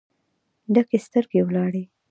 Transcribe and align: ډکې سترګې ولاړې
ډکې 0.73 0.97
سترګې 1.05 1.41
ولاړې 1.47 1.83